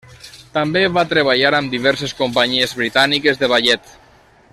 També 0.53 0.81
va 0.95 1.03
treballar 1.11 1.51
amb 1.57 1.75
diverses 1.75 2.15
companyies 2.23 2.73
britàniques 2.81 3.43
de 3.43 3.51
ballet. 3.55 3.93